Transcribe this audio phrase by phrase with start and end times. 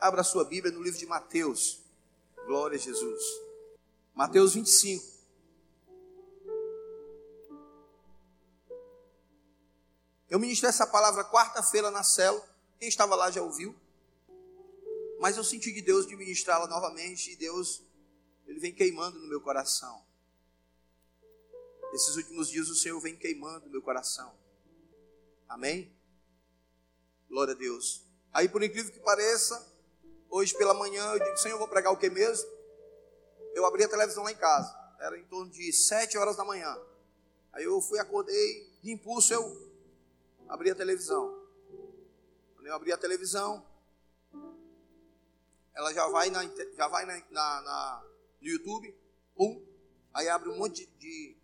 [0.00, 1.80] Abra sua Bíblia no livro de Mateus.
[2.46, 3.20] Glória a Jesus.
[4.14, 5.04] Mateus 25.
[10.30, 12.40] Eu ministrei essa palavra quarta-feira na cela.
[12.78, 13.74] Quem estava lá já ouviu.
[15.18, 17.82] Mas eu senti de Deus de ministrá-la novamente e Deus,
[18.46, 20.06] Ele vem queimando no meu coração.
[21.92, 24.32] Esses últimos dias o Senhor vem queimando no meu coração.
[25.48, 25.92] Amém?
[27.28, 28.04] Glória a Deus.
[28.32, 29.77] Aí, por incrível que pareça,
[30.30, 32.48] hoje pela manhã eu digo, Senhor, eu vou pregar o que mesmo?
[33.54, 34.76] Eu abri a televisão lá em casa.
[35.00, 36.76] Era em torno de sete horas da manhã.
[37.52, 39.68] Aí eu fui, acordei, de impulso eu
[40.48, 41.46] abri a televisão.
[42.54, 43.64] Quando eu abri a televisão,
[45.74, 46.42] ela já vai, na,
[46.74, 48.04] já vai na, na, na
[48.40, 48.96] no YouTube,
[49.36, 49.64] pum,
[50.14, 51.36] aí abre um monte de,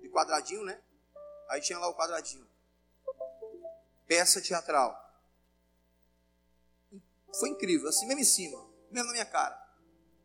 [0.00, 0.80] de quadradinho, né?
[1.48, 2.46] Aí tinha lá o quadradinho.
[4.06, 5.05] Peça teatral.
[7.34, 8.58] Foi incrível, assim mesmo em cima,
[8.90, 9.54] mesmo na minha cara.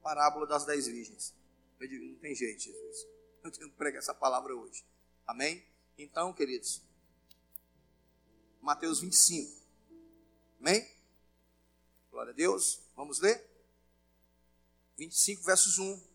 [0.01, 1.33] Parábola das dez virgens.
[1.79, 3.07] Eu digo, não tem jeito, Jesus.
[3.43, 4.85] Eu tenho que pregar essa palavra hoje.
[5.25, 5.65] Amém?
[5.97, 6.81] Então, queridos,
[8.61, 9.61] Mateus 25.
[10.59, 10.87] Amém?
[12.11, 12.81] Glória a Deus.
[12.95, 13.43] Vamos ler?
[14.97, 16.11] 25, versos 1.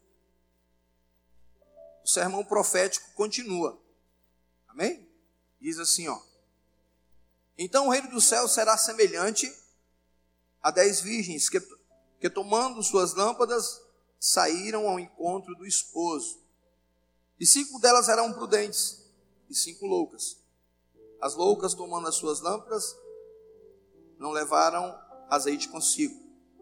[2.05, 3.81] O sermão profético continua.
[4.69, 5.09] Amém?
[5.61, 6.23] Diz assim, ó.
[7.59, 9.53] Então o reino do céu será semelhante
[10.63, 11.61] a dez virgens que,
[12.21, 13.81] que tomando suas lâmpadas
[14.19, 16.41] saíram ao encontro do esposo.
[17.39, 19.05] E cinco delas eram prudentes
[19.49, 20.39] e cinco loucas.
[21.21, 22.97] As loucas, tomando as suas lâmpadas,
[24.19, 24.99] não levaram
[25.29, 26.15] azeite consigo,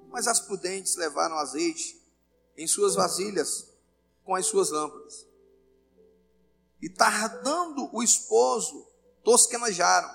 [0.09, 2.01] mas as prudentes levaram azeite
[2.57, 3.69] em suas vasilhas
[4.25, 5.27] com as suas lâmpadas.
[6.81, 8.87] E tardando o esposo,
[9.23, 10.11] tosquenejaram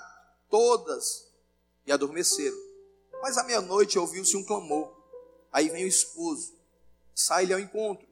[0.49, 1.27] todas
[1.85, 2.68] e adormeceram.
[3.21, 4.93] Mas à meia-noite ouviu-se um clamor.
[5.51, 6.53] Aí vem o esposo,
[7.15, 8.07] sai-lhe ao encontro.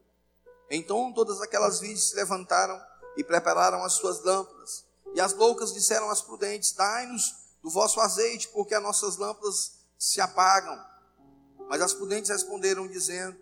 [0.70, 2.80] Então todas aquelas virgens se levantaram
[3.16, 4.86] e prepararam as suas lâmpadas.
[5.14, 10.22] E as loucas disseram às prudentes: Dai-nos do vosso azeite, porque as nossas lâmpadas se
[10.22, 10.78] apagam.
[11.70, 13.38] Mas as prudentes responderam, dizendo: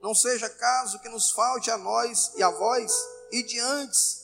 [0.00, 2.92] Não seja caso que nos falte a nós e a vós,
[3.30, 4.22] e diante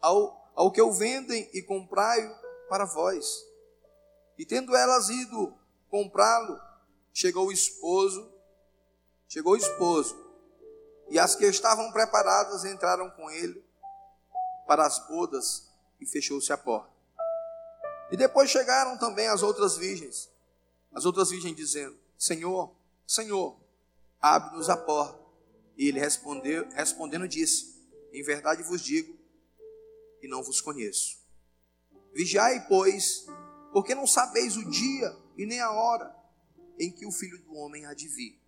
[0.00, 2.20] ao, ao que o vendem e comprai
[2.68, 3.26] para vós.
[4.38, 5.54] E tendo elas ido
[5.90, 6.58] comprá-lo,
[7.12, 8.32] chegou o esposo,
[9.28, 10.16] chegou o esposo,
[11.08, 13.62] e as que estavam preparadas entraram com ele
[14.66, 15.68] para as bodas
[16.00, 16.90] e fechou-se a porta.
[18.12, 20.30] E depois chegaram também as outras virgens,
[20.92, 22.72] as outras virgens dizendo: Senhor,
[23.06, 23.58] Senhor,
[24.20, 25.20] abre-nos a porta.
[25.76, 27.74] E ele respondeu, respondendo disse:
[28.12, 29.16] Em verdade vos digo,
[30.22, 31.18] e não vos conheço.
[32.12, 33.26] Vigiai, pois,
[33.72, 36.14] porque não sabeis o dia e nem a hora
[36.78, 38.38] em que o Filho do Homem há de vir.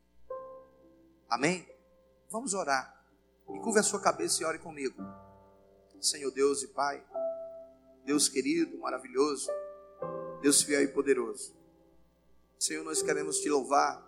[1.27, 1.67] Amém?
[2.31, 3.03] Vamos orar.
[3.49, 5.03] E curva a sua cabeça e ore comigo.
[5.99, 7.03] Senhor Deus e Pai,
[8.05, 9.49] Deus querido, maravilhoso,
[10.43, 11.57] Deus fiel e poderoso.
[12.59, 14.03] Senhor, nós queremos te louvar,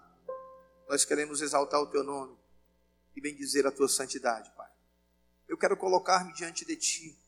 [0.87, 2.37] nós queremos exaltar o teu nome
[3.17, 4.71] e bendizer a tua santidade, Pai.
[5.49, 7.19] Eu quero colocar-me diante de ti,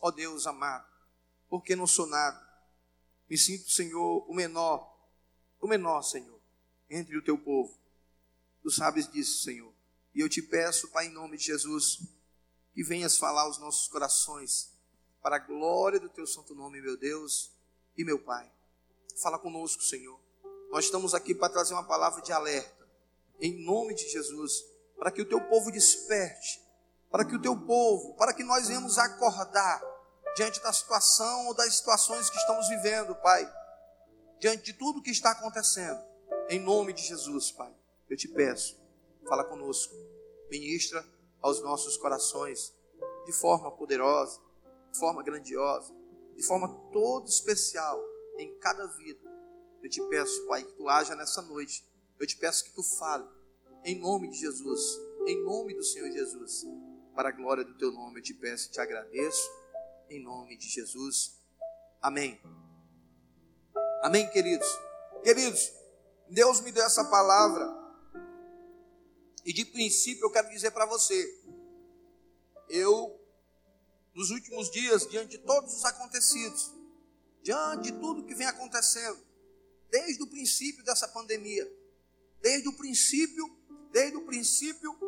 [0.00, 0.86] ó Deus amado,
[1.48, 2.48] porque não sou nada.
[3.28, 4.89] Me sinto, Senhor, o menor,
[5.60, 6.40] o menor, Senhor,
[6.88, 7.78] entre o teu povo.
[8.62, 9.72] Tu sabes disso, Senhor.
[10.14, 12.00] E eu te peço, Pai, em nome de Jesus,
[12.72, 14.72] que venhas falar aos nossos corações
[15.22, 17.52] para a glória do teu santo nome, meu Deus
[17.96, 18.50] e meu Pai.
[19.22, 20.18] Fala conosco, Senhor.
[20.70, 22.88] Nós estamos aqui para trazer uma palavra de alerta,
[23.40, 24.64] em nome de Jesus,
[24.96, 26.62] para que o teu povo desperte,
[27.10, 29.82] para que o teu povo, para que nós venhamos acordar
[30.36, 33.44] diante da situação ou das situações que estamos vivendo, Pai,
[34.40, 36.00] diante de tudo que está acontecendo,
[36.48, 37.72] em nome de Jesus, Pai.
[38.08, 38.80] Eu te peço,
[39.28, 39.94] fala conosco,
[40.50, 41.06] ministra
[41.40, 42.74] aos nossos corações
[43.24, 44.40] de forma poderosa
[44.90, 45.94] de forma grandiosa,
[46.36, 48.02] de forma toda especial
[48.38, 49.20] em cada vida.
[49.82, 51.84] Eu te peço, Pai, que tu haja nessa noite.
[52.18, 53.26] Eu te peço que tu fale
[53.84, 56.66] em nome de Jesus, em nome do Senhor Jesus.
[57.14, 59.50] Para a glória do teu nome eu te peço e te agradeço
[60.08, 61.40] em nome de Jesus.
[62.02, 62.40] Amém.
[64.02, 64.66] Amém, queridos.
[65.22, 65.72] Queridos,
[66.28, 67.68] Deus me deu essa palavra.
[69.44, 71.38] E de princípio eu quero dizer para você,
[72.68, 73.20] eu
[74.14, 76.72] nos últimos dias, diante de todos os acontecidos,
[77.42, 79.18] diante de tudo que vem acontecendo,
[79.90, 81.70] desde o princípio dessa pandemia,
[82.40, 83.46] desde o princípio,
[83.92, 84.98] desde o princípio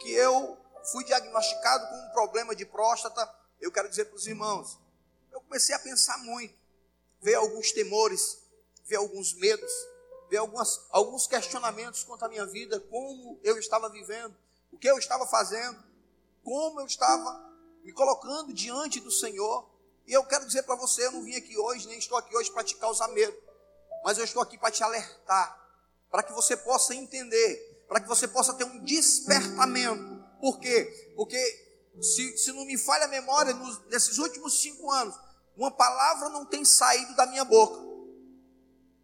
[0.00, 0.58] que eu
[0.90, 3.28] fui diagnosticado com um problema de próstata,
[3.60, 4.78] eu quero dizer para os irmãos,
[5.32, 6.54] eu comecei a pensar muito,
[7.20, 8.38] ver alguns temores,
[8.84, 9.72] ver alguns medos,
[10.28, 14.36] ver algumas, alguns questionamentos quanto à minha vida, como eu estava vivendo,
[14.72, 15.82] o que eu estava fazendo,
[16.42, 17.46] como eu estava
[17.82, 19.68] me colocando diante do Senhor.
[20.06, 22.50] E eu quero dizer para você, eu não vim aqui hoje, nem estou aqui hoje
[22.50, 23.36] para te causar medo,
[24.04, 25.58] mas eu estou aqui para te alertar,
[26.10, 30.24] para que você possa entender, para que você possa ter um despertamento.
[30.40, 31.12] Por quê?
[31.16, 31.38] Porque
[32.00, 35.16] se, se não me falha a memória, nos, nesses últimos cinco anos,
[35.56, 37.86] uma palavra não tem saído da minha boca.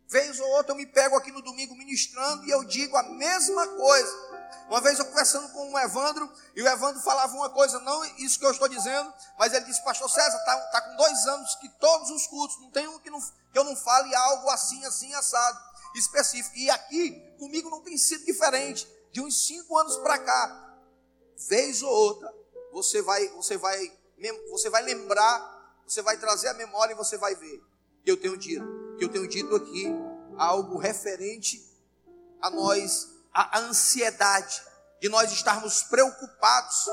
[0.08, 3.66] Vez ou outra eu me pego aqui no domingo ministrando e eu digo a mesma
[3.66, 4.32] coisa.
[4.69, 8.38] Uma vez eu conversando com o Evandro, e o Evandro falava uma coisa, não isso
[8.38, 11.69] que eu estou dizendo, mas ele disse, pastor César, está tá com dois anos que
[11.78, 15.12] todos os cultos, não tem um que, não, que eu não fale algo assim, assim,
[15.14, 15.58] assado,
[15.94, 16.56] específico.
[16.56, 18.88] E aqui, comigo não tem sido diferente.
[19.10, 20.78] De uns cinco anos para cá,
[21.48, 22.32] vez ou outra,
[22.72, 23.93] você vai, você vai,
[24.50, 25.51] você vai lembrar,
[25.87, 27.62] você vai trazer a memória e você vai ver
[28.05, 28.64] que eu tenho dito,
[28.99, 29.87] que eu tenho dito aqui
[30.37, 31.62] algo referente
[32.40, 34.62] a nós a ansiedade
[35.00, 36.87] de nós estarmos preocupados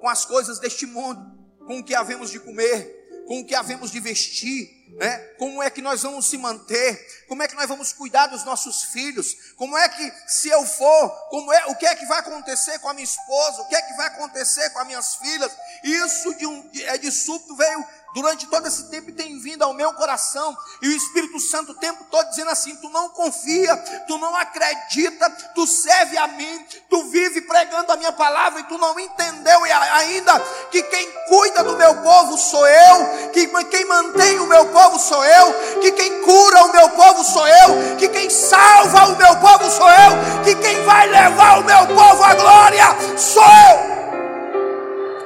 [0.00, 1.24] com as coisas deste mundo,
[1.66, 2.95] com o que havemos de comer,
[3.26, 5.18] com o que havemos de vestir, né?
[5.38, 7.24] Como é que nós vamos se manter?
[7.28, 9.36] Como é que nós vamos cuidar dos nossos filhos?
[9.56, 12.88] Como é que se eu for, como é, o que é que vai acontecer com
[12.88, 13.62] a minha esposa?
[13.62, 15.52] O que é que vai acontecer com as minhas filhas?
[15.82, 17.84] Isso de um é de súbito veio
[18.14, 22.04] durante todo esse tempo tem vindo ao meu coração, e o Espírito Santo o tempo
[22.10, 23.76] todo dizendo assim: tu não confia,
[24.06, 28.78] tu não acredita, tu serve a mim, tu vive pregando a minha palavra e tu
[28.78, 30.38] não entendeu ainda
[30.70, 35.24] que quem cuida do meu povo sou eu, que quem mantém o meu povo sou
[35.24, 39.70] eu, que quem cura o meu povo sou eu, que quem salva o meu povo
[39.70, 42.86] sou eu, que quem vai levar o meu povo à glória
[43.18, 43.96] sou eu.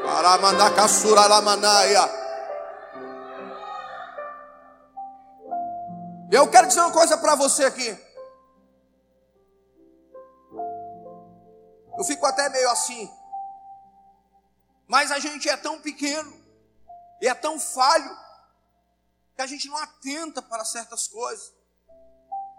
[0.04, 0.74] Para mandar
[6.32, 7.88] Eu quero dizer uma coisa para você aqui.
[11.98, 13.10] Eu fico até meio assim.
[14.86, 16.32] Mas a gente é tão pequeno
[17.20, 18.16] e é tão falho
[19.34, 21.52] que a gente não atenta para certas coisas.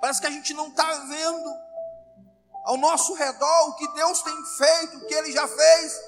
[0.01, 1.55] Parece que a gente não está vendo
[2.65, 6.01] ao nosso redor o que Deus tem feito, o que Ele já fez.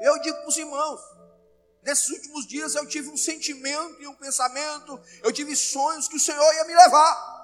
[0.00, 1.00] Eu digo para os irmãos,
[1.86, 6.20] Nesses últimos dias eu tive um sentimento e um pensamento, eu tive sonhos que o
[6.20, 7.36] Senhor ia me levar.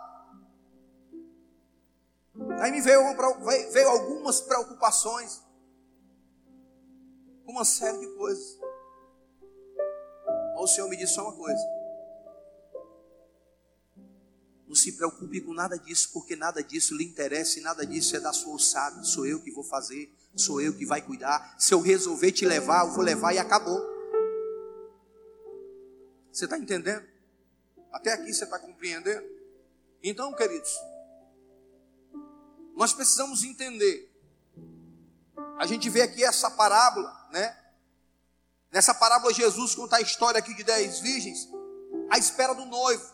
[2.61, 3.01] Aí me veio,
[3.71, 5.41] veio algumas preocupações,
[7.47, 8.59] uma série de coisas.
[10.55, 11.63] Mas o Senhor me disse só uma coisa:
[14.67, 18.21] não se preocupe com nada disso, porque nada disso lhe interessa e nada disso é
[18.21, 19.05] da sua ossada.
[19.05, 21.55] Sou eu que vou fazer, sou eu que vai cuidar.
[21.61, 23.92] Se eu resolver te levar, eu vou levar e acabou.
[26.33, 27.07] Você está entendendo?
[27.93, 29.29] Até aqui você está compreendendo?
[30.03, 30.73] Então, queridos,
[32.75, 34.11] nós precisamos entender.
[35.59, 37.57] A gente vê aqui essa parábola, né?
[38.71, 41.49] Nessa parábola, Jesus conta a história aqui de dez virgens,
[42.11, 43.13] à espera do noivo.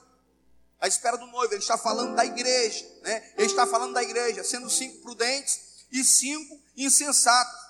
[0.80, 3.32] À espera do noivo, ele está falando da igreja, né?
[3.36, 7.60] Ele está falando da igreja, sendo cinco prudentes e cinco insensatos.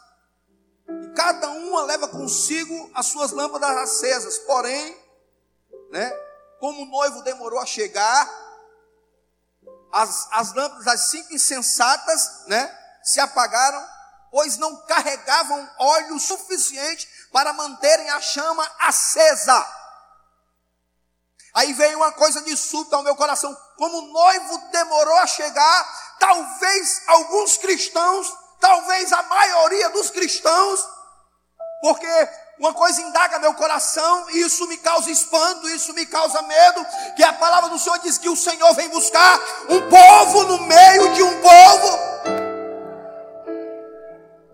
[0.87, 5.08] E cada uma leva consigo as suas lâmpadas acesas, porém,
[5.91, 6.11] né?
[6.61, 8.29] Como o noivo demorou a chegar,
[9.93, 12.79] as, as lâmpadas, as cinco insensatas, né?
[13.03, 13.87] Se apagaram,
[14.31, 19.67] pois não carregavam óleo suficiente para manterem a chama acesa.
[21.55, 23.57] Aí veio uma coisa de súbito ao meu coração.
[23.77, 30.87] Como o noivo demorou a chegar, talvez alguns cristãos, talvez a maioria dos cristãos,
[31.81, 32.29] porque
[32.59, 37.23] uma coisa indaga meu coração, e isso me causa espanto, isso me causa medo, que
[37.23, 41.23] a palavra do Senhor diz que o Senhor vem buscar um povo no meio de
[41.23, 42.09] um povo.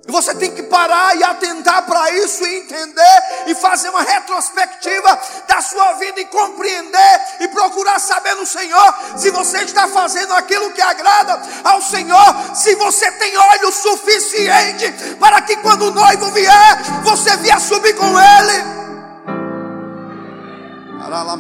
[0.07, 5.21] E você tem que parar e atentar para isso e entender e fazer uma retrospectiva
[5.49, 10.73] da sua vida e compreender e procurar saber no Senhor se você está fazendo aquilo
[10.73, 16.83] que agrada ao Senhor, se você tem óleo suficiente para que quando o noivo vier,
[17.03, 17.74] você com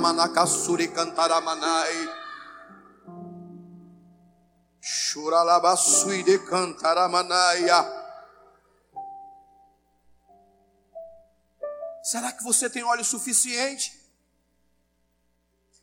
[0.04, 2.25] Aralamanakassuri cantaramanai.
[4.80, 8.04] Churalabasui de cantaramanaia.
[12.02, 13.99] Será que você tem óleo suficiente?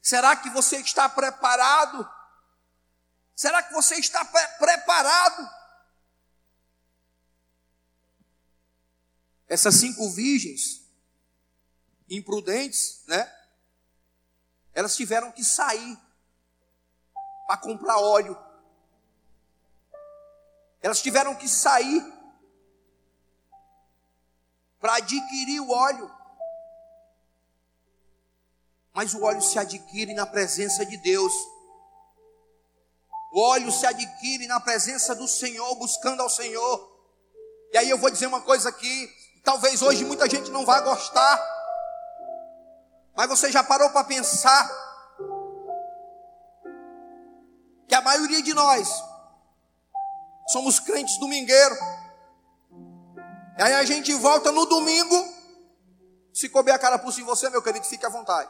[0.02, 2.08] Será que você está preparado?
[3.36, 5.50] Será que você está pre preparado?
[9.48, 10.88] Essas cinco virgens,
[12.08, 13.41] imprudentes, né?
[14.74, 15.98] Elas tiveram que sair
[17.48, 18.38] para comprar óleo.
[20.82, 22.02] Elas tiveram que sair
[24.80, 26.12] para adquirir o óleo.
[28.94, 31.34] Mas o óleo se adquire na presença de Deus.
[33.32, 36.92] O óleo se adquire na presença do Senhor, buscando ao Senhor.
[37.72, 39.10] E aí eu vou dizer uma coisa aqui,
[39.44, 41.61] talvez hoje muita gente não vá gostar.
[43.16, 44.70] Mas você já parou para pensar
[47.88, 48.90] que a maioria de nós
[50.48, 51.78] somos crentes domingueiros.
[53.58, 55.26] E aí a gente volta no domingo.
[56.34, 58.50] Se couber a cara por si você, meu querido, fique à vontade.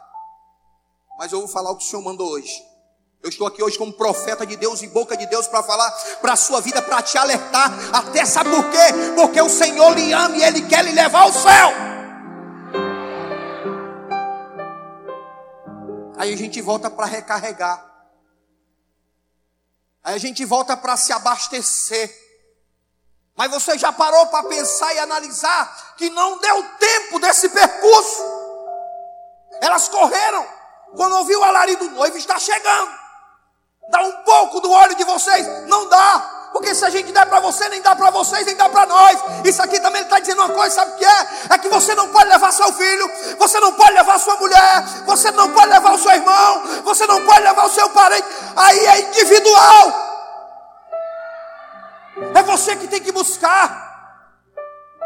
[1.17, 2.63] Mas eu vou falar o que o Senhor mandou hoje.
[3.23, 5.91] Eu estou aqui hoje como profeta de Deus e boca de Deus para falar
[6.21, 7.71] para a sua vida, para te alertar.
[7.93, 9.13] Até sabe por quê?
[9.15, 11.90] Porque o Senhor lhe ama e Ele quer lhe levar ao céu.
[16.21, 17.83] Aí a gente volta para recarregar.
[20.03, 22.15] Aí a gente volta para se abastecer.
[23.35, 28.21] Mas você já parou para pensar e analisar que não deu tempo desse percurso.
[29.61, 30.47] Elas correram.
[30.95, 32.91] Quando ouviu o alarido do noivo, está chegando.
[33.89, 35.67] Dá um pouco do óleo de vocês.
[35.67, 36.40] Não dá.
[36.51, 39.17] Porque se a gente der para você, nem dá para vocês, nem dá para nós.
[39.45, 41.27] Isso aqui também está dizendo uma coisa, sabe o que é?
[41.49, 45.31] É que você não pode levar seu filho, você não pode levar sua mulher, você
[45.31, 48.27] não pode levar o seu irmão, você não pode levar o seu parente.
[48.55, 50.11] Aí é individual.
[52.35, 53.89] É você que tem que buscar.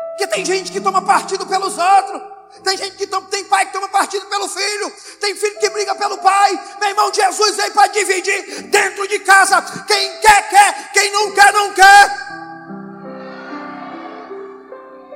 [0.09, 2.34] Porque tem gente que toma partido pelos outros.
[2.63, 6.17] Tem gente que tem pai que toma partido pelo filho, tem filho que briga pelo
[6.17, 6.77] pai.
[6.79, 9.61] Meu irmão, Jesus veio para dividir dentro de casa.
[9.85, 12.35] Quem quer, quer, quem não quer, não quer.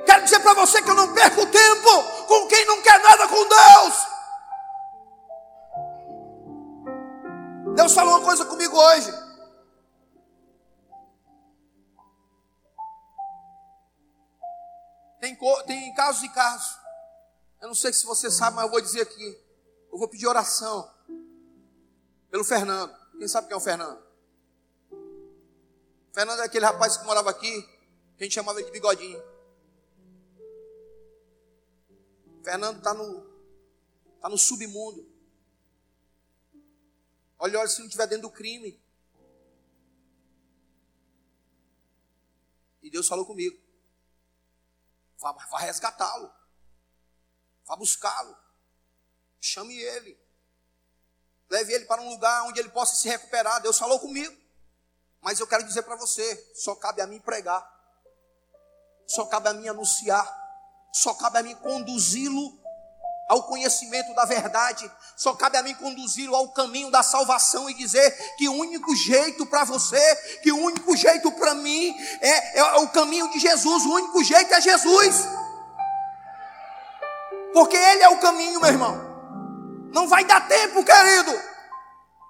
[0.06, 3.48] Quero dizer para você que eu não perco tempo com quem não quer nada com
[3.48, 4.10] Deus.
[7.76, 9.12] Deus falou uma coisa comigo hoje.
[15.20, 16.80] Tem, tem casos e casos.
[17.60, 19.38] Eu não sei se você sabe, mas eu vou dizer aqui.
[19.92, 20.90] Eu vou pedir oração
[22.30, 22.96] pelo Fernando.
[23.18, 24.02] Quem sabe quem é o Fernando?
[24.90, 27.62] O Fernando é aquele rapaz que morava aqui,
[28.16, 29.22] que a gente chamava de bigodinho.
[32.40, 33.26] O Fernando está no,
[34.20, 35.06] tá no submundo.
[37.38, 38.80] Olha, olha se não estiver dentro do crime.
[42.82, 43.60] E Deus falou comigo.
[45.18, 46.39] Vá, vá resgatá-lo.
[47.70, 48.36] Vá buscá-lo.
[49.40, 50.18] Chame ele.
[51.48, 53.62] Leve ele para um lugar onde ele possa se recuperar.
[53.62, 54.36] Deus falou comigo.
[55.20, 57.64] Mas eu quero dizer para você: só cabe a mim pregar.
[59.06, 60.26] Só cabe a mim anunciar.
[60.92, 62.60] Só cabe a mim conduzi-lo
[63.28, 64.90] ao conhecimento da verdade.
[65.16, 69.46] Só cabe a mim conduzi-lo ao caminho da salvação e dizer que o único jeito
[69.46, 73.84] para você, que o único jeito para mim é, é o caminho de Jesus.
[73.84, 75.14] O único jeito é Jesus.
[77.52, 79.10] Porque Ele é o caminho, meu irmão.
[79.92, 81.38] Não vai dar tempo, querido.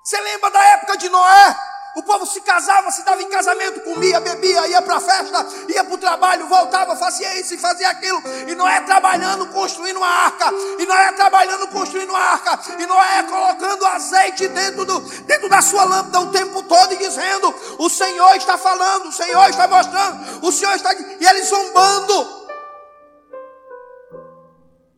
[0.03, 1.57] Você lembra da época de Noé?
[1.97, 5.83] O povo se casava, se dava em casamento, comia, bebia, ia para a festa, ia
[5.83, 8.23] para o trabalho, voltava, fazia isso e fazia aquilo.
[8.47, 10.53] E Noé trabalhando, construindo uma arca.
[10.79, 12.61] E Noé trabalhando, construindo uma arca.
[12.79, 17.53] E Noé colocando azeite dentro, do, dentro da sua lâmpada o tempo todo e dizendo:
[17.79, 20.95] O Senhor está falando, o Senhor está mostrando, o Senhor está.
[20.95, 22.40] E ele zombando.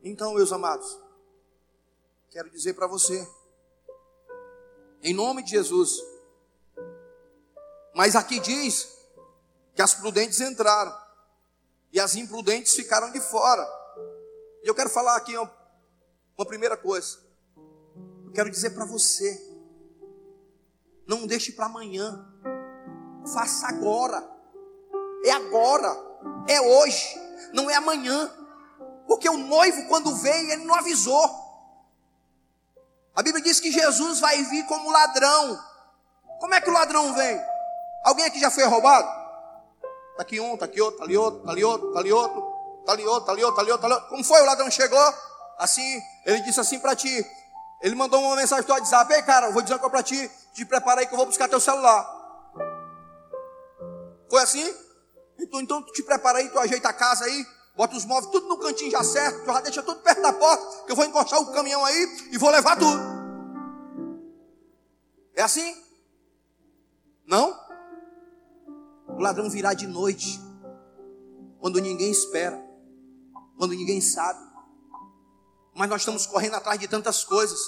[0.05, 0.99] Então, meus amados,
[2.29, 3.25] quero dizer para você,
[5.01, 5.97] em nome de Jesus,
[7.95, 8.89] mas aqui diz
[9.77, 10.93] que as prudentes entraram
[11.93, 13.65] e as imprudentes ficaram de fora.
[14.65, 17.19] E eu quero falar aqui uma, primeira coisa.
[18.27, 19.41] Eu quero dizer para você,
[21.07, 22.29] não deixe para amanhã,
[23.33, 24.29] faça agora.
[25.25, 25.97] É agora,
[26.49, 27.15] é hoje,
[27.53, 28.42] não é amanhã.
[29.13, 31.23] Porque o noivo, quando veio, ele não avisou.
[33.15, 35.63] A Bíblia diz que Jesus vai vir como ladrão.
[36.41, 37.39] Como é que o ladrão vem?
[38.07, 39.07] Alguém aqui já foi roubado?
[40.13, 42.41] Está aqui um, está aqui outro, está ali outro, está ali outro, está ali outro,
[42.81, 44.09] está ali outro, está ali outro, está ali outro, tá outro.
[44.09, 44.41] Como foi?
[44.41, 45.15] O ladrão chegou,
[45.59, 47.23] assim, ele disse assim para ti.
[47.83, 50.31] Ele mandou uma mensagem para WhatsApp, ei cara, eu vou dizer uma coisa para ti,
[50.55, 52.03] te prepara aí que eu vou buscar teu celular.
[54.31, 54.75] Foi assim?
[55.39, 58.49] Então, então tu te prepara aí, tu ajeita a casa aí, Bota os móveis tudo
[58.49, 61.53] no cantinho já certo, já deixa tudo perto da porta, que eu vou encostar o
[61.53, 63.01] caminhão aí e vou levar tudo.
[65.35, 65.75] É assim?
[67.27, 67.59] Não?
[69.09, 70.39] O ladrão virá de noite,
[71.61, 72.63] quando ninguém espera,
[73.57, 74.41] quando ninguém sabe.
[75.75, 77.59] Mas nós estamos correndo atrás de tantas coisas,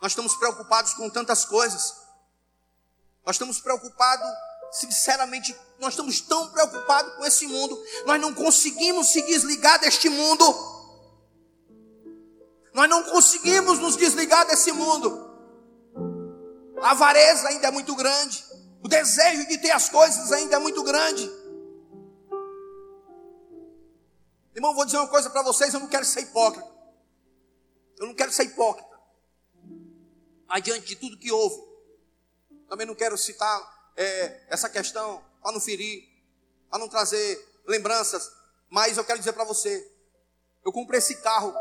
[0.00, 1.94] nós estamos preocupados com tantas coisas.
[3.24, 4.26] Nós estamos preocupados,
[4.72, 10.44] sinceramente, nós estamos tão preocupados com esse mundo, nós não conseguimos se desligar deste mundo.
[12.72, 15.24] Nós não conseguimos nos desligar desse mundo.
[16.82, 18.44] A avareza ainda é muito grande.
[18.82, 21.30] O desejo de ter as coisas ainda é muito grande.
[24.54, 26.66] Irmão, vou dizer uma coisa para vocês, eu não quero ser hipócrita.
[27.98, 28.96] Eu não quero ser hipócrita.
[30.46, 31.56] Mas diante de tudo que houve,
[32.68, 36.04] também não quero citar é, essa questão para não ferir,
[36.70, 38.30] para não trazer lembranças.
[38.68, 39.90] Mas eu quero dizer para você,
[40.64, 41.54] eu comprei esse carro,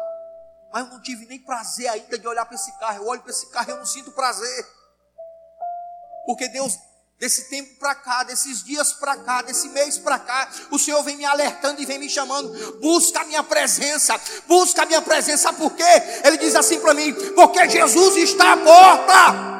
[0.72, 3.04] mas eu não tive nem prazer ainda de olhar para esse carro.
[3.04, 4.68] Eu olho para esse carro e eu não sinto prazer.
[6.26, 6.78] Porque Deus
[7.18, 11.16] Desse tempo para cá, desses dias para cá, desse mês para cá, o Senhor vem
[11.16, 12.52] me alertando e vem me chamando.
[12.82, 15.84] Busca a minha presença, busca a minha presença, por quê?
[16.26, 19.55] Ele diz assim para mim: porque Jesus está à porta.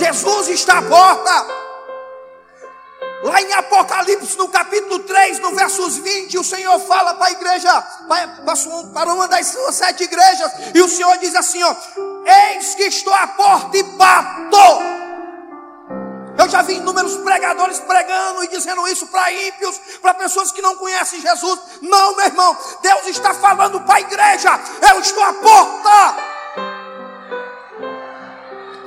[0.00, 1.46] Jesus está à porta.
[3.22, 7.84] Lá em Apocalipse, no capítulo 3, no versos 20, o Senhor fala para a igreja,
[8.94, 11.74] para uma das suas sete igrejas, e o Senhor diz assim: ó,
[12.54, 14.56] Eis que estou à porta e bato.
[16.38, 20.76] Eu já vi inúmeros pregadores pregando e dizendo isso para ímpios, para pessoas que não
[20.76, 21.60] conhecem Jesus.
[21.82, 24.58] Não, meu irmão, Deus está falando para a igreja:
[24.90, 26.29] eu estou à porta.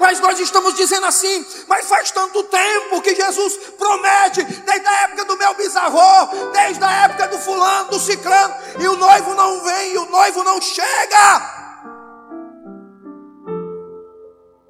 [0.04, 5.24] Mas nós estamos dizendo assim, mas faz tanto tempo que Jesus promete, desde a época
[5.24, 9.94] do meu bisavô, desde a época do fulano, do ciclano, e o noivo não vem,
[9.94, 11.86] e o noivo não chega.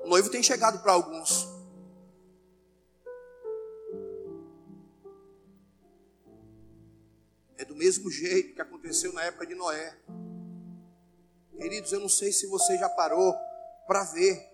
[0.03, 1.51] O noivo tem chegado para alguns,
[7.57, 9.97] É do mesmo jeito que aconteceu na época de Noé.
[11.57, 13.33] Queridos, eu não sei se você já parou
[13.87, 14.52] para ver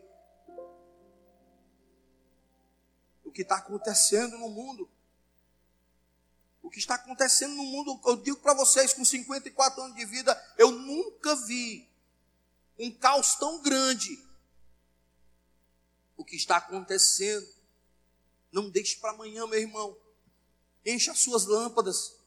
[3.30, 4.90] o que está acontecendo no mundo.
[6.62, 10.36] O que está acontecendo no mundo, eu digo para vocês, com 54 anos de vida,
[10.58, 11.88] eu nunca vi
[12.78, 14.20] um caos tão grande.
[16.18, 17.48] O que está acontecendo,
[18.52, 19.96] não deixe para amanhã, meu irmão.
[20.86, 22.19] Encha as suas lâmpadas.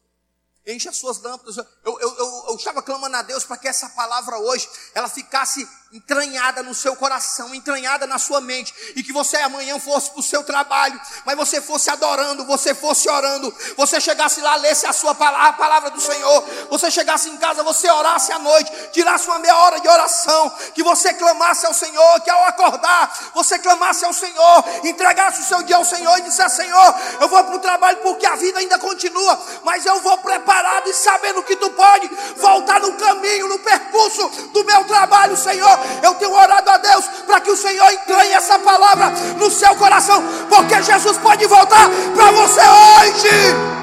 [0.65, 1.57] Enche as suas lâmpadas.
[1.57, 5.67] Eu, eu, eu, eu estava clamando a Deus para que essa palavra hoje ela ficasse
[5.93, 10.23] entranhada no seu coração, entranhada na sua mente, e que você amanhã fosse para o
[10.23, 15.13] seu trabalho, mas você fosse adorando, você fosse orando, você chegasse lá, lesse a sua
[15.13, 19.37] palavra, a palavra do Senhor, você chegasse em casa, você orasse à noite, tirasse uma
[19.37, 24.13] meia hora de oração, que você clamasse ao Senhor, que ao acordar, você clamasse ao
[24.13, 27.97] Senhor, entregasse o seu dia ao Senhor e dissesse: Senhor, eu vou para o trabalho
[27.97, 30.17] porque a vida ainda continua, mas eu vou
[30.53, 35.79] preparado e sabendo que tu pode voltar no caminho, no percurso do meu trabalho, Senhor
[36.03, 40.23] eu tenho orado a Deus para que o Senhor entranhe essa palavra no seu coração,
[40.49, 43.73] porque Jesus pode voltar para você hoje.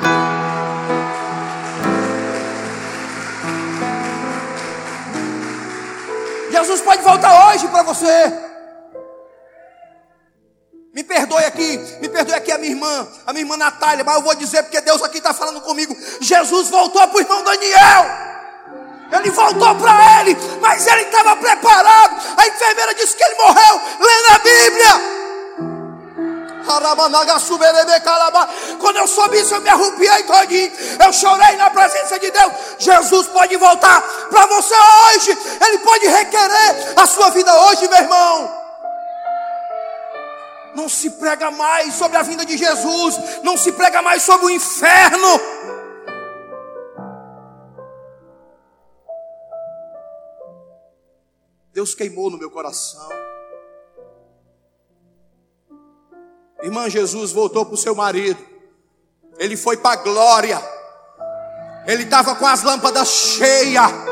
[6.51, 8.50] Jesus pode voltar hoje para você.
[11.01, 14.21] Me perdoe aqui, me perdoe aqui a minha irmã, a minha irmã Natália, mas eu
[14.21, 15.97] vou dizer porque Deus aqui está falando comigo.
[16.21, 18.05] Jesus voltou para o irmão Daniel.
[19.11, 22.23] Ele voltou para ele, mas ele estava preparado.
[22.37, 23.81] A enfermeira disse que ele morreu.
[23.99, 25.21] Lê na Bíblia.
[28.79, 30.73] Quando eu soube isso, eu me arrupiei todinho.
[31.03, 32.53] Eu chorei na presença de Deus.
[32.79, 35.39] Jesus pode voltar para você hoje.
[35.67, 38.60] Ele pode requerer a sua vida hoje, meu irmão.
[40.81, 43.43] Não se prega mais sobre a vinda de Jesus.
[43.43, 45.29] Não se prega mais sobre o inferno.
[51.71, 53.11] Deus queimou no meu coração.
[56.63, 58.43] Irmã Jesus voltou para o seu marido.
[59.37, 60.63] Ele foi para a glória.
[61.87, 64.10] Ele estava com as lâmpadas cheias.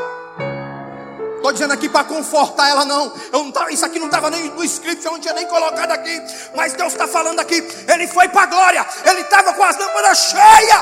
[1.39, 3.13] Estou dizendo aqui para confortar ela, não.
[3.31, 5.91] Eu não tava, isso aqui não estava nem no script, eu não tinha nem colocado
[5.91, 6.21] aqui.
[6.53, 7.65] Mas Deus está falando aqui.
[7.87, 8.87] Ele foi para a glória.
[9.05, 10.81] Ele estava com as lâmpadas cheias.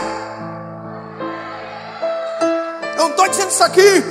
[2.97, 4.03] Eu não estou dizendo isso aqui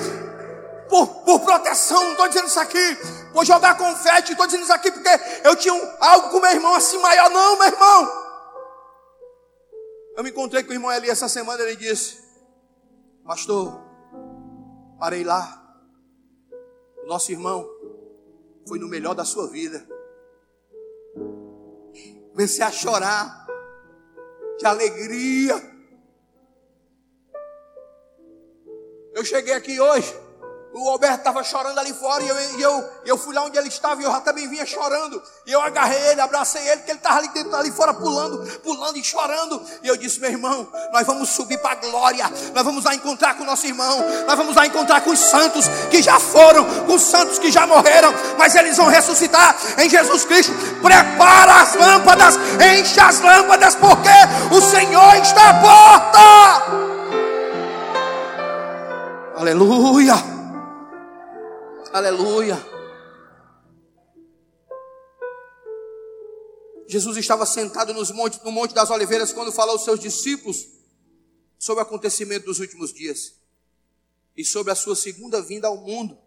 [0.88, 2.96] por, por proteção, não estou dizendo isso aqui,
[3.32, 5.10] por jogar confete, estou dizendo isso aqui porque
[5.42, 8.26] eu tinha um, algo com meu irmão assim maior, não, meu irmão.
[10.16, 12.22] Eu me encontrei com o irmão Eli essa semana, ele disse,
[13.24, 13.82] pastor,
[15.00, 15.65] parei lá,
[17.06, 17.68] nosso irmão
[18.68, 19.86] foi no melhor da sua vida.
[22.32, 23.46] Comecei a chorar
[24.58, 25.54] de alegria.
[29.14, 30.25] Eu cheguei aqui hoje
[30.78, 33.98] o Alberto estava chorando ali fora e eu, eu, eu fui lá onde ele estava
[34.02, 35.22] e eu já também vinha chorando.
[35.46, 38.98] E eu agarrei ele, abracei ele, porque ele estava ali dentro, ali fora pulando, pulando
[38.98, 39.62] e chorando.
[39.82, 43.34] E eu disse, meu irmão, nós vamos subir para a glória, nós vamos lá encontrar
[43.36, 46.94] com o nosso irmão, nós vamos lá encontrar com os santos que já foram, com
[46.94, 50.52] os santos que já morreram, mas eles vão ressuscitar em Jesus Cristo.
[50.82, 52.34] Prepara as lâmpadas,
[52.76, 54.10] enche as lâmpadas, porque
[54.54, 56.86] o Senhor está à porta.
[59.36, 60.35] Aleluia.
[61.96, 62.58] Aleluia.
[66.86, 70.68] Jesus estava sentado nos monte, no Monte das Oliveiras quando falou aos seus discípulos
[71.58, 73.32] sobre o acontecimento dos últimos dias
[74.36, 76.18] e sobre a sua segunda vinda ao mundo.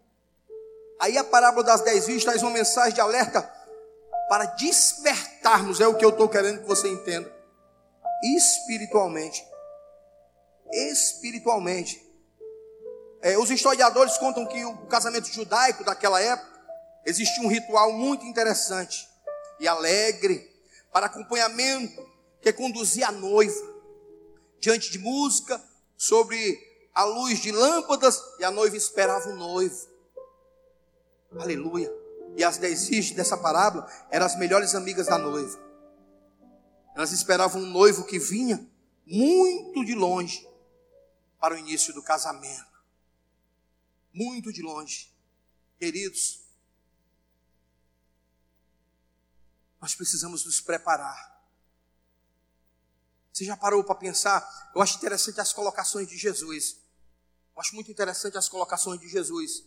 [0.98, 3.40] Aí a parábola das dez virgens traz uma mensagem de alerta
[4.28, 7.32] para despertarmos, é o que eu estou querendo que você entenda,
[8.36, 9.40] espiritualmente.
[10.72, 12.09] Espiritualmente.
[13.22, 16.48] É, os historiadores contam que o casamento judaico daquela época
[17.04, 19.06] existia um ritual muito interessante
[19.58, 20.50] e alegre
[20.90, 22.08] para acompanhamento
[22.40, 23.70] que conduzia a noiva
[24.58, 25.62] diante de música
[25.98, 26.58] sobre
[26.94, 29.86] a luz de lâmpadas e a noiva esperava o noivo.
[31.38, 31.92] Aleluia.
[32.36, 35.58] E as dez virgens dessa parábola eram as melhores amigas da noiva.
[36.96, 38.66] Elas esperavam um noivo que vinha
[39.06, 40.48] muito de longe
[41.38, 42.69] para o início do casamento
[44.12, 45.12] muito de longe.
[45.78, 46.40] Queridos,
[49.80, 51.30] nós precisamos nos preparar.
[53.32, 54.70] Você já parou para pensar?
[54.74, 56.76] Eu acho interessante as colocações de Jesus.
[57.54, 59.64] Eu acho muito interessante as colocações de Jesus.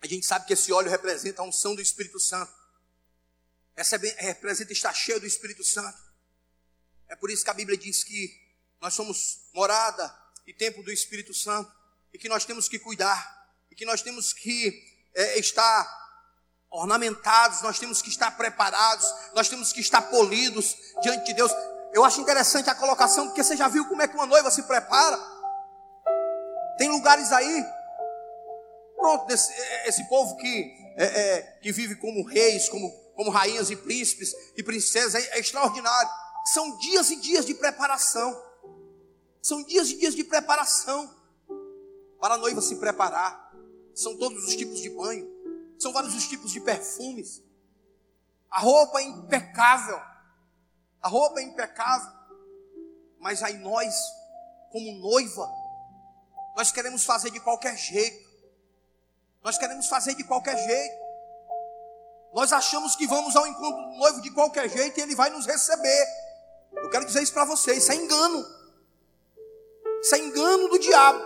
[0.00, 2.52] A gente sabe que esse óleo representa a unção do Espírito Santo.
[3.74, 6.00] Essa representa estar cheio do Espírito Santo.
[7.08, 8.51] É por isso que a Bíblia diz que
[8.82, 10.12] nós somos morada
[10.44, 11.72] e templo do Espírito Santo,
[12.12, 14.82] e que nós temos que cuidar, e que nós temos que
[15.14, 15.86] é, estar
[16.68, 21.52] ornamentados, nós temos que estar preparados, nós temos que estar polidos diante de Deus.
[21.92, 24.64] Eu acho interessante a colocação, porque você já viu como é que uma noiva se
[24.64, 25.16] prepara.
[26.76, 27.64] Tem lugares aí,
[28.96, 33.70] pronto, desse, é, esse povo que, é, é, que vive como reis, como, como rainhas
[33.70, 36.10] e príncipes e princesas, é, é extraordinário.
[36.52, 38.51] São dias e dias de preparação.
[39.42, 41.12] São dias e dias de preparação
[42.20, 43.52] para a noiva se preparar.
[43.92, 45.28] São todos os tipos de banho,
[45.78, 47.42] são vários os tipos de perfumes.
[48.48, 50.00] A roupa é impecável.
[51.02, 52.12] A roupa é impecável.
[53.18, 53.94] Mas aí nós,
[54.70, 55.50] como noiva,
[56.56, 58.30] nós queremos fazer de qualquer jeito.
[59.42, 61.02] Nós queremos fazer de qualquer jeito.
[62.32, 65.46] Nós achamos que vamos ao encontro do noivo de qualquer jeito e ele vai nos
[65.46, 66.06] receber.
[66.74, 68.61] Eu quero dizer isso para vocês, isso é engano.
[70.02, 71.20] Isso é engano do diabo.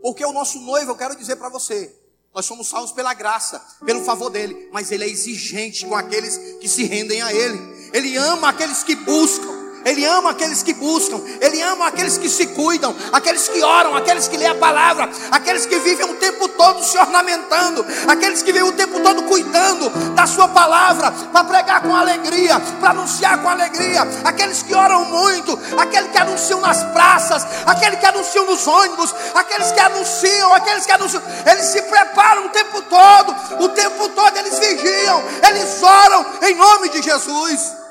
[0.00, 1.92] Porque o nosso noivo, eu quero dizer para você,
[2.32, 6.68] nós somos salvos pela graça, pelo favor dele, mas ele é exigente com aqueles que
[6.68, 7.90] se rendem a ele.
[7.92, 9.55] Ele ama aqueles que buscam.
[9.86, 14.26] Ele ama aqueles que buscam, Ele ama aqueles que se cuidam, aqueles que oram, aqueles
[14.26, 18.68] que lêem a palavra, aqueles que vivem o tempo todo se ornamentando, aqueles que vivem
[18.68, 24.02] o tempo todo cuidando da Sua palavra, para pregar com alegria, para anunciar com alegria,
[24.24, 29.70] aqueles que oram muito, aqueles que anunciam nas praças, aqueles que anunciam nos ônibus, aqueles
[29.70, 34.58] que anunciam, aqueles que anunciam, eles se preparam o tempo todo, o tempo todo eles
[34.58, 37.85] vigiam, eles oram em nome de Jesus.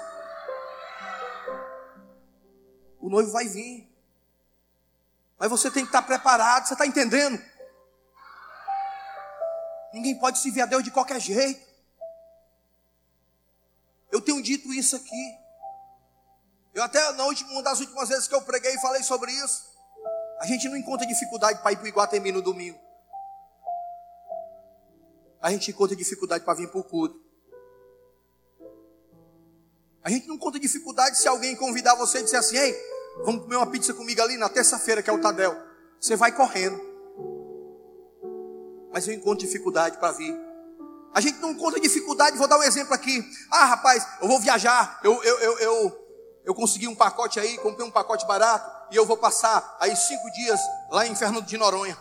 [3.05, 3.87] O noivo vai vir.
[5.37, 7.39] Mas você tem que estar preparado, você está entendendo?
[9.93, 11.63] Ninguém pode servir a Deus de qualquer jeito.
[14.11, 15.37] Eu tenho dito isso aqui.
[16.73, 19.71] Eu até na última, uma das últimas vezes que eu preguei falei sobre isso.
[20.39, 22.79] A gente não encontra dificuldade para ir para o Iguatemi no domingo.
[25.39, 27.23] A gente encontra dificuldade para vir para o culto.
[30.03, 33.55] A gente não encontra dificuldade se alguém convidar você e dizer assim, ei, Vamos comer
[33.55, 35.55] uma pizza comigo ali na terça-feira, que é o Tadel.
[35.99, 36.79] Você vai correndo.
[38.91, 40.35] Mas eu encontro dificuldade para vir.
[41.13, 43.23] A gente não encontra dificuldade, vou dar um exemplo aqui.
[43.51, 44.99] Ah, rapaz, eu vou viajar.
[45.03, 46.07] Eu, eu, eu, eu,
[46.45, 48.75] eu consegui um pacote aí, comprei um pacote barato.
[48.91, 50.59] E eu vou passar aí cinco dias
[50.91, 51.97] lá em Fernando de Noronha.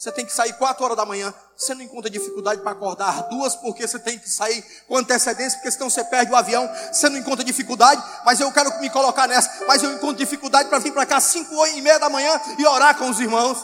[0.00, 1.32] Você tem que sair quatro horas da manhã.
[1.54, 5.70] Você não encontra dificuldade para acordar duas, porque você tem que sair com antecedência, porque
[5.70, 6.66] senão você perde o avião.
[6.90, 9.66] Você não encontra dificuldade, mas eu quero me colocar nessa.
[9.66, 12.96] Mas eu encontro dificuldade para vir para cá cinco e meia da manhã e orar
[12.96, 13.62] com os irmãos.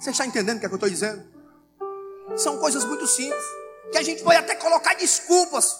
[0.00, 1.22] Você está entendendo o que, é que eu estou dizendo?
[2.38, 3.44] São coisas muito simples,
[3.92, 5.76] que a gente pode até colocar desculpas.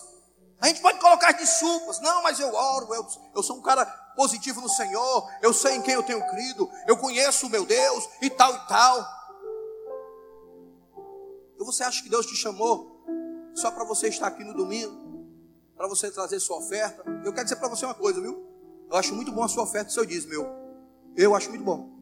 [0.61, 1.99] A gente pode colocar desculpas.
[2.03, 5.83] Não, mas eu oro, eu, eu sou um cara positivo no Senhor, eu sei em
[5.83, 9.07] quem eu tenho crido, eu conheço o meu Deus e tal e tal.
[11.59, 13.05] E você acha que Deus te chamou
[13.55, 15.27] só para você estar aqui no domingo,
[15.77, 17.03] para você trazer sua oferta?
[17.25, 18.45] Eu quero dizer para você uma coisa, viu?
[18.91, 20.47] Eu acho muito bom a sua oferta, seu dízimo, meu.
[21.17, 21.95] Eu acho muito bom.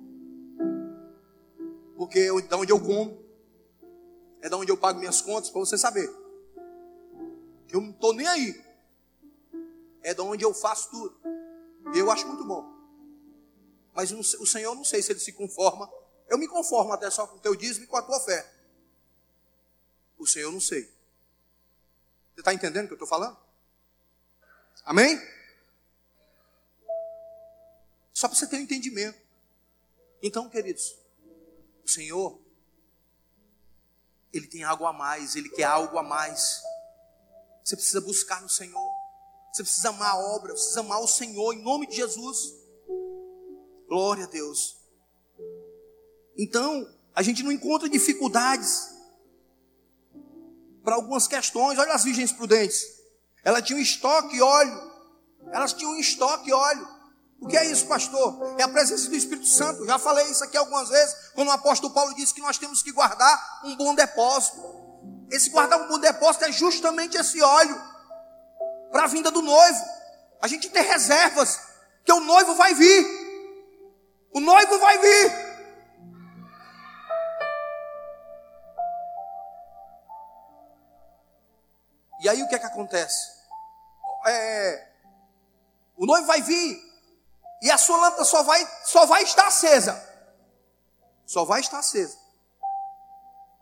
[1.96, 3.22] Porque eu, da onde eu como,
[4.40, 6.12] é da onde eu pago minhas contas, para você saber.
[7.70, 8.60] Eu não estou nem aí.
[10.02, 11.21] É da onde eu faço tudo.
[11.94, 12.72] Eu acho muito bom.
[13.92, 15.90] Mas o Senhor, não sei se ele se conforma.
[16.28, 18.50] Eu me conformo até só com o teu dízimo e com a tua fé.
[20.18, 20.84] O Senhor, não sei.
[22.32, 23.36] Você está entendendo o que eu estou falando?
[24.84, 25.20] Amém?
[28.14, 29.20] Só para você ter um entendimento.
[30.22, 30.96] Então, queridos,
[31.84, 32.40] o Senhor,
[34.32, 36.62] Ele tem algo a mais, Ele quer algo a mais.
[37.64, 38.91] Você precisa buscar no Senhor.
[39.52, 42.54] Você precisa amar a obra, precisa amar o Senhor em nome de Jesus.
[43.86, 44.78] Glória a Deus.
[46.38, 48.88] Então, a gente não encontra dificuldades
[50.82, 51.78] para algumas questões.
[51.78, 52.82] Olha as virgens prudentes.
[53.44, 54.90] Elas tinham estoque óleo.
[55.52, 56.88] Elas tinham estoque óleo.
[57.38, 58.54] O que é isso, pastor?
[58.58, 59.84] É a presença do Espírito Santo.
[59.84, 62.92] Já falei isso aqui algumas vezes, quando o apóstolo Paulo disse que nós temos que
[62.92, 64.62] guardar um bom depósito.
[65.30, 67.91] Esse guardar um bom depósito é justamente esse óleo
[68.92, 69.84] para a vinda do noivo.
[70.40, 71.58] A gente tem reservas,
[72.04, 73.04] que o noivo vai vir.
[74.34, 75.52] O noivo vai vir.
[82.20, 83.32] E aí o que é que acontece?
[84.26, 84.88] É,
[85.96, 86.80] o noivo vai vir
[87.60, 90.00] e a sua lâmpada só vai, só vai estar acesa.
[91.26, 92.16] Só vai estar acesa.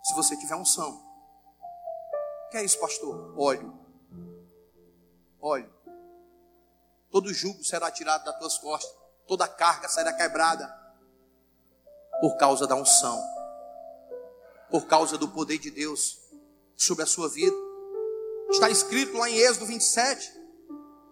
[0.02, 0.90] Se você tiver unção.
[2.46, 3.34] O que é isso, pastor?
[3.38, 3.79] Óleo.
[5.40, 5.68] Olhe,
[7.10, 8.94] todo jugo será tirado das tuas costas,
[9.26, 10.68] toda carga será quebrada,
[12.20, 13.18] por causa da unção,
[14.70, 16.18] por causa do poder de Deus
[16.76, 17.56] sobre a sua vida.
[18.50, 20.30] Está escrito lá em Êxodo 27,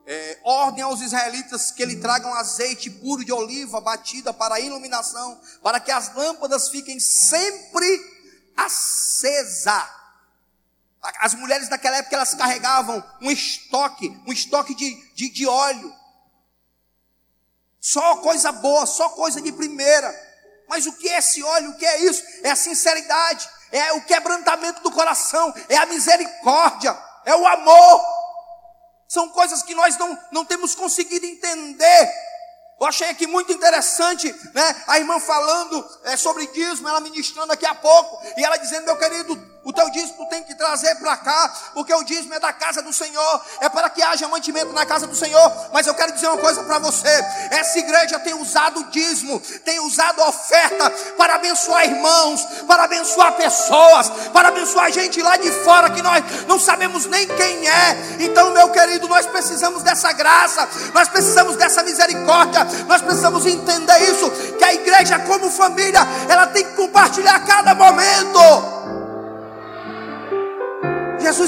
[0.05, 5.41] é, ordem aos israelitas que lhe tragam azeite puro de oliva batida para a iluminação,
[5.63, 8.19] para que as lâmpadas fiquem sempre
[8.55, 9.98] acesas
[11.03, 15.95] as mulheres daquela época elas carregavam um estoque, um estoque de, de, de óleo.
[17.81, 20.13] Só coisa boa, só coisa de primeira.
[20.69, 21.71] Mas o que é esse óleo?
[21.71, 22.23] O que é isso?
[22.43, 28.05] É a sinceridade, é o quebrantamento do coração, é a misericórdia, é o amor.
[29.09, 32.13] São coisas que nós não, não temos conseguido entender.
[32.81, 34.85] Eu achei aqui muito interessante, né?
[34.87, 38.97] A irmã falando é, sobre dízimo, ela ministrando daqui a pouco, e ela dizendo, meu
[38.97, 39.35] querido,
[39.65, 42.93] o teu dízimo tem que trazer para cá, porque o dízimo é da casa do
[42.93, 45.53] Senhor, é para que haja mantimento na casa do Senhor.
[45.73, 47.09] Mas eu quero dizer uma coisa para você:
[47.51, 54.09] essa igreja tem usado o dízimo, tem usado oferta para abençoar irmãos, para abençoar pessoas,
[54.33, 58.17] para abençoar gente lá de fora que nós não sabemos nem quem é.
[58.21, 64.31] Então, meu querido, nós precisamos dessa graça, nós precisamos dessa misericórdia, nós precisamos entender isso:
[64.57, 68.18] que a igreja, como família, ela tem que compartilhar cada momento.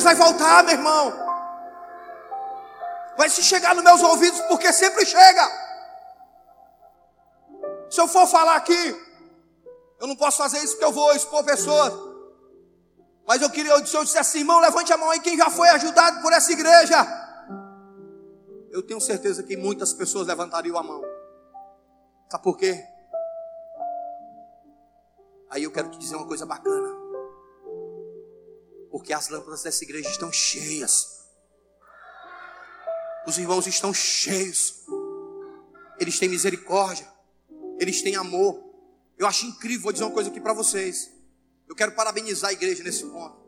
[0.00, 1.12] Jesus vai voltar, meu irmão.
[3.16, 5.46] Vai se chegar nos meus ouvidos, porque sempre chega.
[7.90, 8.96] Se eu for falar aqui,
[10.00, 11.92] eu não posso fazer isso porque eu vou expor pessoas.
[13.26, 15.68] Mas eu queria, se eu dissesse assim, irmão, levante a mão aí quem já foi
[15.68, 17.06] ajudado por essa igreja.
[18.70, 21.02] Eu tenho certeza que muitas pessoas levantariam a mão.
[22.30, 22.82] Sabe por quê?
[25.50, 26.99] Aí eu quero te dizer uma coisa bacana.
[28.90, 31.20] Porque as lâmpadas dessa igreja estão cheias.
[33.26, 34.84] Os irmãos estão cheios.
[35.98, 37.06] Eles têm misericórdia.
[37.78, 38.62] Eles têm amor.
[39.16, 41.10] Eu acho incrível, vou dizer uma coisa aqui para vocês.
[41.68, 43.38] Eu quero parabenizar a igreja nesse ponto.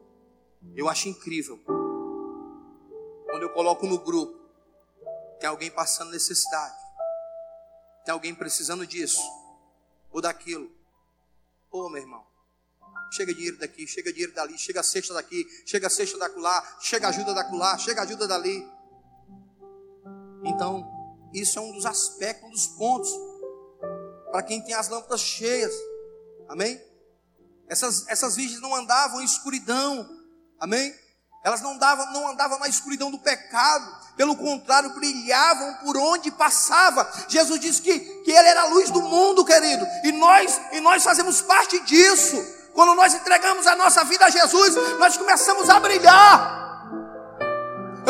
[0.76, 1.58] Eu acho incrível.
[3.26, 4.38] Quando eu coloco no grupo,
[5.40, 6.76] tem alguém passando necessidade.
[8.04, 9.20] Tem alguém precisando disso
[10.10, 10.70] ou daquilo.
[11.70, 12.24] Ô, oh, meu irmão,
[13.12, 17.34] Chega dinheiro daqui, chega dinheiro dali, chega cesta daqui, chega cesta da lá, chega ajuda
[17.34, 18.66] da lá, chega ajuda dali.
[20.44, 20.90] Então,
[21.34, 23.10] isso é um dos aspectos, um dos pontos
[24.30, 25.72] para quem tem as lâmpadas cheias.
[26.48, 26.80] Amém?
[27.68, 30.08] Essas, essas virgens não andavam em escuridão.
[30.58, 30.94] Amém?
[31.44, 34.02] Elas não, davam, não andavam na escuridão do pecado.
[34.16, 37.10] Pelo contrário, brilhavam por onde passava.
[37.28, 39.86] Jesus disse que, que Ele era a luz do mundo, querido.
[40.04, 42.61] E nós, e nós fazemos parte disso.
[42.72, 46.61] Quando nós entregamos a nossa vida a Jesus, nós começamos a brilhar.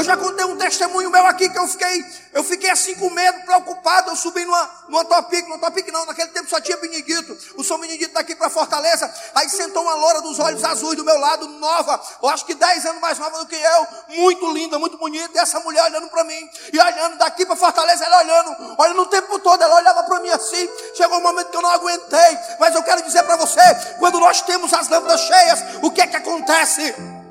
[0.02, 3.42] Eu já contei um testemunho meu aqui que eu fiquei, eu fiquei assim com medo,
[3.44, 4.10] preocupado.
[4.10, 7.38] Eu subi numa, numa topic, numa topic não, naquele tempo só tinha Benedito.
[7.56, 9.08] O São Benedito daqui para Fortaleza.
[9.32, 12.02] Aí sentou uma loura dos olhos azuis do meu lado, nova.
[12.20, 13.86] Eu acho que 10 anos mais nova do que eu.
[14.16, 15.38] Muito linda, muito bonita.
[15.38, 16.50] E essa mulher olhando para mim.
[16.72, 19.62] E olhando daqui para Fortaleza, ela olhando, olhando o tempo todo.
[19.62, 20.68] Ela olhava para mim assim.
[20.96, 22.38] Chegou um momento que eu não aguentei.
[22.58, 23.60] Mas eu quero dizer para você:
[24.00, 27.21] quando nós temos as lâmpadas cheias, o que é que acontece?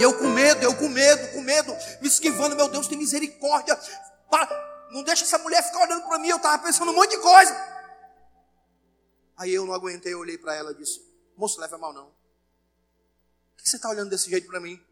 [0.00, 3.78] E eu com medo, eu com medo, com medo, me esquivando, meu Deus, tem misericórdia.
[4.90, 7.54] Não deixa essa mulher ficar olhando para mim, eu estava pensando um monte de coisa.
[9.36, 11.02] Aí eu não aguentei, eu olhei para ela e disse:
[11.36, 12.06] Moço, leva mal não.
[13.54, 14.82] Por que você está olhando desse jeito para mim?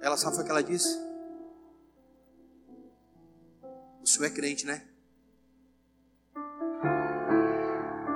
[0.00, 0.98] Ela sabe o que ela disse?
[4.02, 4.88] O senhor é crente, né?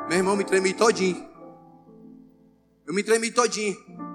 [0.09, 1.25] Meu irmão me tremi todinho.
[2.85, 4.08] Eu me tremi todinho.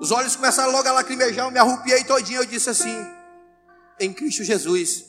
[0.00, 2.40] Os olhos começaram logo a lacrimejar, eu me arrupiei todinho.
[2.40, 2.96] Eu disse assim:
[4.00, 5.04] Em Cristo Jesus.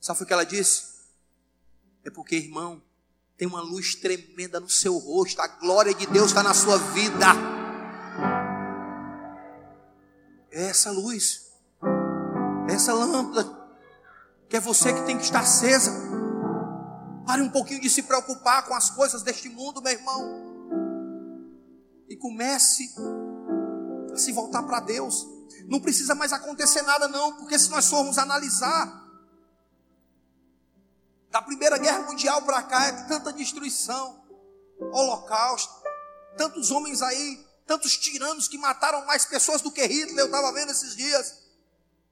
[0.00, 0.96] Sabe o que ela disse?
[2.04, 2.82] É porque, irmão,
[3.36, 7.26] tem uma luz tremenda no seu rosto, a glória de Deus está na sua vida.
[10.50, 11.52] É essa luz,
[12.68, 13.44] é essa lâmpada,
[14.48, 15.92] que é você que tem que estar acesa.
[17.26, 20.46] Pare um pouquinho de se preocupar com as coisas deste mundo, meu irmão.
[22.08, 22.94] E comece
[24.20, 25.26] se voltar para Deus.
[25.66, 29.04] Não precisa mais acontecer nada, não, porque se nós formos analisar,
[31.30, 34.24] da Primeira Guerra Mundial para cá é tanta destruição,
[34.80, 35.74] holocausto,
[36.36, 40.70] tantos homens aí, tantos tiranos que mataram mais pessoas do que Hitler, eu estava vendo
[40.70, 41.34] esses dias,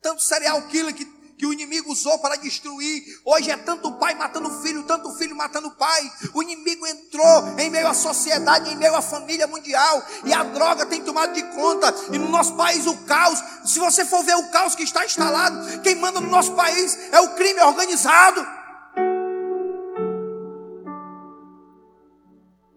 [0.02, 1.04] tanto serial killer que
[1.36, 3.02] que o inimigo usou para destruir.
[3.24, 6.12] Hoje é tanto pai matando filho, tanto filho matando pai.
[6.32, 10.86] O inimigo entrou em meio à sociedade, em meio à família mundial, e a droga
[10.86, 11.94] tem tomado de conta.
[12.12, 15.80] E no nosso país o caos, se você for ver o caos que está instalado,
[15.80, 18.46] quem manda no nosso país é o crime organizado.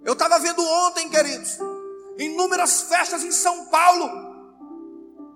[0.04, 1.58] Eu estava vendo ontem, queridos,
[2.17, 4.27] inúmeras festas em São Paulo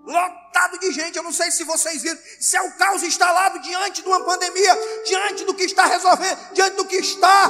[0.06, 1.18] lotado de gente.
[1.18, 2.20] Eu não sei se vocês viram.
[2.40, 6.76] Se é o caos instalado diante de uma pandemia, diante do que está resolvendo, diante
[6.76, 7.50] do que está.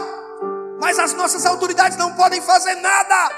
[0.79, 3.31] Mas as nossas autoridades não podem fazer nada.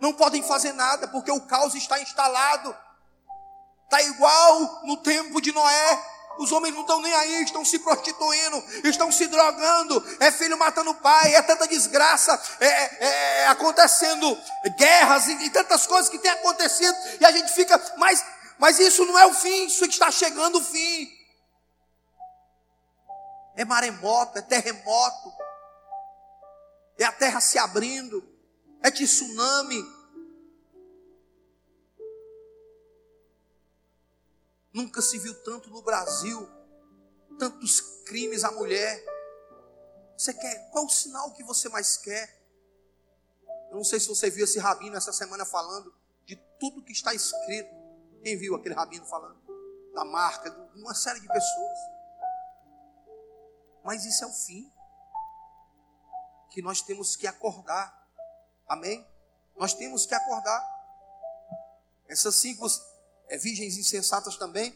[0.00, 2.74] Não podem fazer nada porque o caos está instalado.
[3.84, 6.19] Está igual no tempo de Noé.
[6.40, 10.94] Os homens não estão nem aí, estão se prostituindo, estão se drogando, é filho matando
[10.94, 14.26] pai, é tanta desgraça, é, é, é acontecendo
[14.78, 18.24] guerras e, e, tantas coisas que têm acontecido, e a gente fica, mas,
[18.58, 21.12] mas isso não é o fim, isso está chegando o fim.
[23.54, 25.32] É maremoto, é terremoto,
[26.98, 28.26] é a terra se abrindo,
[28.82, 29.84] é tsunami,
[34.72, 36.48] Nunca se viu tanto no Brasil,
[37.38, 39.04] tantos crimes à mulher.
[40.16, 40.70] Você quer?
[40.70, 42.40] Qual o sinal que você mais quer?
[43.70, 47.14] Eu não sei se você viu esse rabino essa semana falando de tudo que está
[47.14, 47.74] escrito.
[48.22, 49.40] Quem viu aquele rabino falando?
[49.94, 51.78] Da marca, de uma série de pessoas.
[53.82, 54.70] Mas isso é o fim.
[56.50, 58.06] Que nós temos que acordar.
[58.68, 59.06] Amém?
[59.56, 60.62] Nós temos que acordar.
[62.08, 62.66] Essas cinco
[63.30, 64.74] é, virgens insensatas também.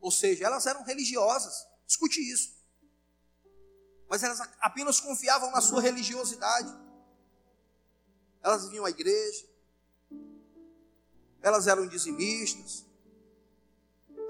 [0.00, 1.66] Ou seja, elas eram religiosas.
[1.86, 2.56] Escute isso.
[4.08, 6.72] Mas elas apenas confiavam na sua religiosidade.
[8.40, 9.46] Elas vinham à igreja.
[11.42, 12.86] Elas eram dizimistas.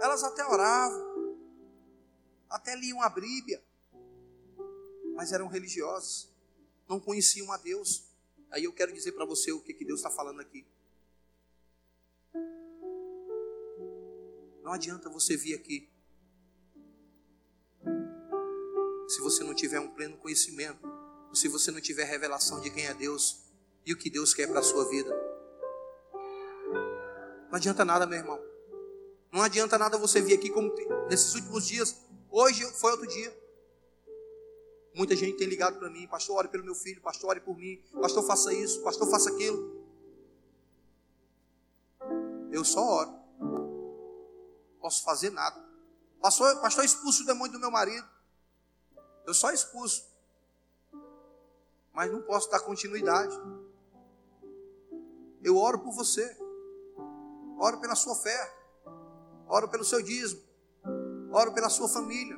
[0.01, 1.37] Elas até oravam.
[2.49, 3.63] Até liam a Bíblia.
[5.15, 6.33] Mas eram religiosas.
[6.89, 8.05] Não conheciam a Deus.
[8.51, 10.67] Aí eu quero dizer para você o que, que Deus está falando aqui.
[14.69, 15.89] Não adianta você vir aqui
[19.09, 20.87] se você não tiver um pleno conhecimento,
[21.33, 23.45] se você não tiver revelação de quem é Deus
[23.87, 25.11] e o que Deus quer para a sua vida.
[27.49, 28.39] Não adianta nada, meu irmão.
[29.33, 30.71] Não adianta nada você vir aqui como
[31.09, 31.97] nesses últimos dias.
[32.31, 33.35] Hoje foi outro dia.
[34.95, 37.83] Muita gente tem ligado para mim, pastor, ore pelo meu filho, pastor, ore por mim,
[38.03, 39.83] pastor, faça isso, pastor, faça aquilo.
[42.53, 43.18] Eu só oro
[44.79, 45.62] posso fazer nada.
[46.20, 48.09] Pastor, pastor expulso o demônio do meu marido.
[49.26, 50.09] Eu só expulso.
[51.93, 53.35] Mas não posso dar continuidade.
[55.43, 56.37] Eu oro por você.
[57.59, 58.55] Oro pela sua fé.
[59.47, 60.43] Oro pelo seu dízimo.
[61.33, 62.37] Oro pela sua família.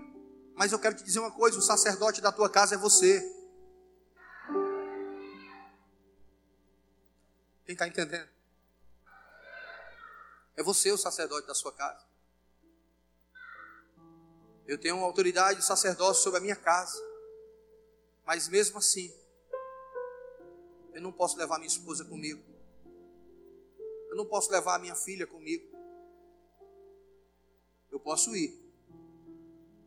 [0.54, 3.20] Mas eu quero te dizer uma coisa: o sacerdote da tua casa é você.
[7.64, 8.28] Quem está entendendo?
[10.56, 12.09] É você o sacerdote da sua casa.
[14.70, 16.96] Eu tenho uma autoridade de sacerdócio sobre a minha casa.
[18.24, 19.12] Mas mesmo assim,
[20.94, 22.40] eu não posso levar minha esposa comigo.
[24.10, 25.68] Eu não posso levar minha filha comigo.
[27.90, 28.56] Eu posso ir.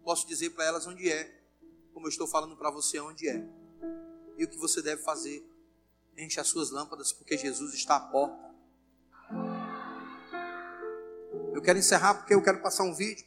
[0.04, 1.34] Posso dizer para elas onde é,
[1.94, 3.42] como eu estou falando para você onde é.
[4.38, 5.50] E o que você deve fazer.
[6.18, 8.54] Enche as suas lâmpadas, porque Jesus está à porta.
[11.54, 13.26] Eu quero encerrar porque eu quero passar um vídeo.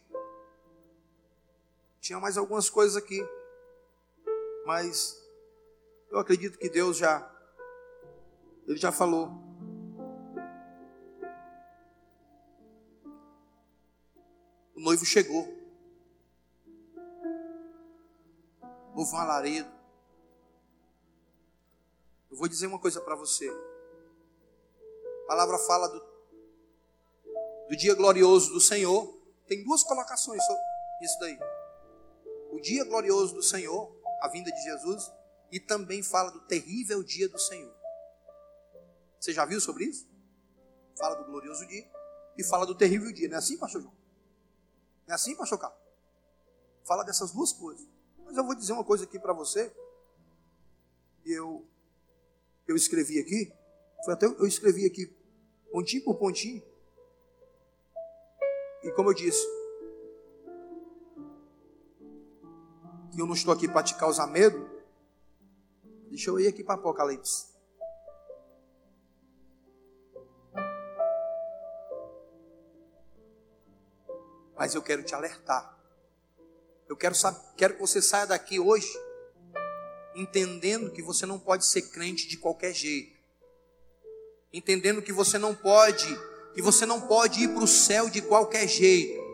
[2.00, 3.26] Tinha mais algumas coisas aqui.
[4.64, 5.16] Mas
[6.10, 7.32] eu acredito que Deus já
[8.66, 9.30] ele já falou.
[14.74, 15.46] O noivo chegou.
[18.94, 19.70] Houve um alarido.
[22.30, 23.48] Eu vou dizer uma coisa para você.
[23.48, 26.00] A palavra fala do,
[27.68, 29.16] do dia glorioso do Senhor.
[29.46, 30.62] Tem duas colocações sobre
[31.02, 31.38] isso daí.
[32.50, 35.10] O dia glorioso do Senhor, a vinda de Jesus,
[35.50, 37.74] e também fala do terrível dia do Senhor.
[39.20, 40.08] Você já viu sobre isso?
[40.98, 41.88] Fala do glorioso dia
[42.36, 43.28] e fala do terrível dia.
[43.28, 43.94] Não é assim, pastor João?
[45.06, 45.78] Não é assim, pastor Carlos?
[46.84, 47.86] Fala dessas duas coisas.
[48.24, 49.74] Mas eu vou dizer uma coisa aqui para você.
[51.24, 51.66] Eu,
[52.66, 53.52] eu escrevi aqui.
[54.04, 55.12] Foi até eu escrevi aqui,
[55.72, 56.62] pontinho por pontinho.
[58.82, 59.44] E como eu disse,
[63.16, 64.70] que eu não estou aqui para te causar medo.
[66.10, 67.46] Deixa eu ir aqui para Apocalipse.
[74.54, 75.78] Mas eu quero te alertar.
[76.86, 77.14] Eu quero,
[77.56, 78.92] quero que você saia daqui hoje
[80.14, 83.18] entendendo que você não pode ser crente de qualquer jeito.
[84.52, 86.06] Entendendo que você não pode,
[86.54, 89.25] que você não pode ir para o céu de qualquer jeito.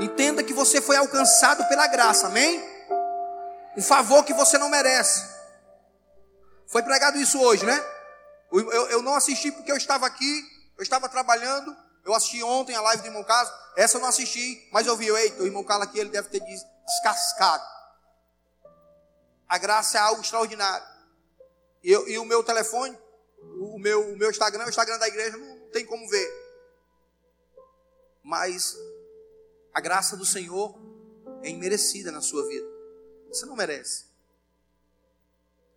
[0.00, 2.62] Entenda que você foi alcançado pela graça, amém?
[3.76, 5.24] Um favor que você não merece.
[6.66, 7.84] Foi pregado isso hoje, né?
[8.52, 10.44] Eu, eu, não assisti porque eu estava aqui,
[10.76, 11.74] eu estava trabalhando,
[12.04, 13.52] eu assisti ontem a live do irmão Carlos.
[13.76, 16.40] Essa eu não assisti, mas eu vi, eita, o irmão Carlos aqui ele deve ter
[16.40, 17.64] descascado.
[19.48, 20.86] A graça é algo extraordinário.
[21.82, 22.98] E, eu, e o meu telefone,
[23.40, 26.46] o meu, o meu Instagram, o Instagram da igreja, não tem como ver.
[28.22, 28.76] Mas
[29.76, 30.74] a graça do Senhor
[31.42, 32.66] é imerecida na sua vida.
[33.28, 34.06] Você não merece.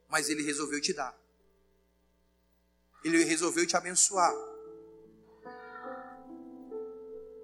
[0.07, 1.17] Mas Ele resolveu te dar.
[3.03, 4.33] Ele resolveu te abençoar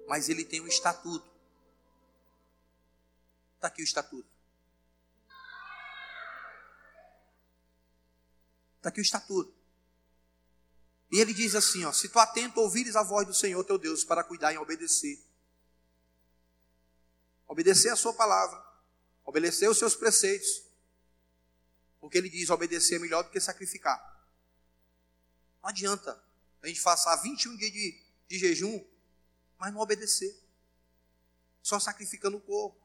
[0.06, 1.28] mas ele tem um estatuto.
[3.56, 4.28] Está aqui o estatuto.
[8.76, 9.52] Está aqui o estatuto.
[11.10, 14.04] E ele diz assim: ó, se tu atento ouvires a voz do Senhor teu Deus
[14.04, 15.18] para cuidar e obedecer.
[17.46, 18.62] Obedecer a sua palavra,
[19.24, 20.64] obedecer os seus preceitos.
[22.00, 23.98] Porque ele diz: obedecer é melhor do que sacrificar.
[25.62, 26.22] Não adianta
[26.62, 28.84] a gente passar 21 dias de, de jejum
[29.58, 30.34] mas não obedecer.
[31.62, 32.78] Só sacrificando o corpo,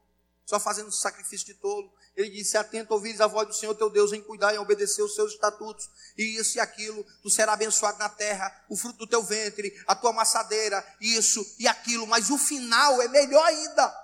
[0.44, 1.92] só fazendo sacrifício de tolo.
[2.16, 5.14] Ele disse: Atento, ouvires a voz do Senhor teu Deus em cuidar e obedecer os
[5.14, 9.22] seus estatutos, e isso e aquilo, tu serás abençoado na terra, o fruto do teu
[9.22, 12.06] ventre, a tua amassadeira, isso e aquilo.
[12.06, 14.02] Mas o final é melhor ainda.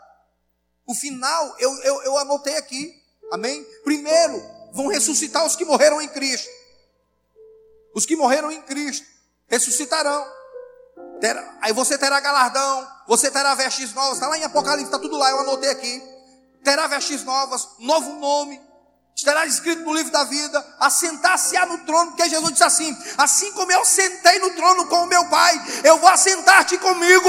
[0.89, 2.95] O final, eu, eu, eu anotei aqui,
[3.31, 3.63] amém?
[3.85, 6.49] Primeiro, vão ressuscitar os que morreram em Cristo.
[7.95, 9.07] Os que morreram em Cristo
[9.47, 10.27] ressuscitarão.
[11.21, 15.19] Terá, aí você terá galardão, você terá vestes novas, está lá em Apocalipse, está tudo
[15.19, 16.03] lá, eu anotei aqui.
[16.65, 18.59] Terá vestes novas, novo nome,
[19.15, 23.71] estará escrito no livro da vida, assentar-se-á no trono, porque Jesus disse assim: assim como
[23.73, 27.29] eu sentei no trono com o meu Pai, eu vou assentar-te comigo.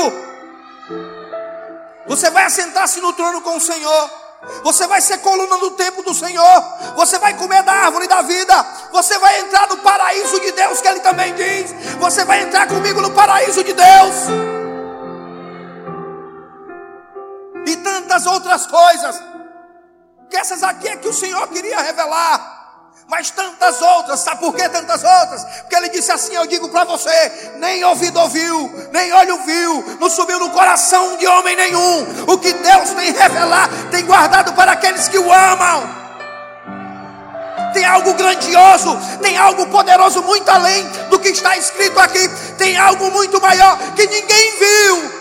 [2.10, 4.10] Você vai assentar-se no trono com o Senhor.
[4.64, 6.64] Você vai ser coluna do templo do Senhor.
[6.95, 8.66] Você vai comer da árvore da vida.
[8.91, 11.72] Você vai entrar no paraíso de Deus, que Ele também diz.
[11.99, 14.16] Você vai entrar comigo no paraíso de Deus.
[17.68, 19.22] E tantas outras coisas.
[20.32, 22.59] Que essas aqui é que o Senhor queria revelar
[23.10, 25.43] mas tantas outras, sabe por que tantas outras?
[25.62, 30.10] Porque ele disse assim: Eu digo para você, nem ouvido ouviu, nem olho viu, não
[30.10, 35.07] subiu no coração de homem nenhum, o que Deus tem revelado, tem guardado para aqueles
[35.07, 35.97] que o amam.
[37.74, 43.10] Tem algo grandioso, tem algo poderoso muito além do que está escrito aqui, tem algo
[43.12, 45.20] muito maior que ninguém viu.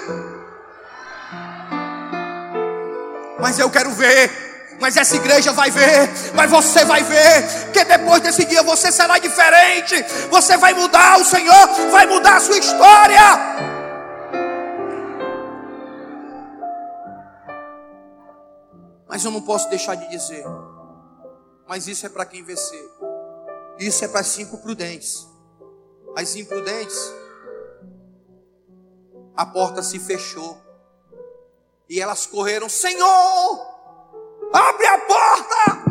[3.39, 4.48] Mas eu quero ver
[4.81, 9.19] Mas essa igreja vai ver, mas você vai ver, que depois desse dia você será
[9.19, 9.97] diferente,
[10.31, 13.21] você vai mudar, o Senhor vai mudar a sua história.
[19.09, 20.45] Mas eu não posso deixar de dizer,
[21.67, 22.89] mas isso é para quem vencer,
[23.81, 25.27] isso é para cinco prudentes,
[26.17, 26.97] as imprudentes,
[29.35, 30.57] a porta se fechou,
[31.89, 33.78] e elas correram, Senhor,
[34.53, 35.89] Abre a porta!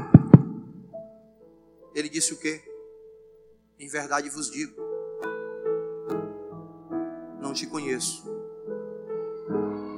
[1.94, 2.62] Ele disse o quê?
[3.80, 4.76] Em verdade vos digo:
[7.40, 8.24] Não te conheço.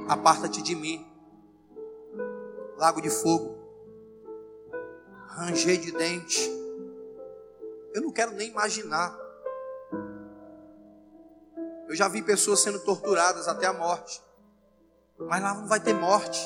[0.08, 1.06] Aparta-te de mim.
[2.78, 3.58] Lago de fogo.
[5.28, 6.50] Ranger de dente.
[7.94, 9.18] Eu não quero nem imaginar.
[11.88, 14.22] Eu já vi pessoas sendo torturadas até a morte.
[15.18, 16.40] Mas lá não vai ter morte.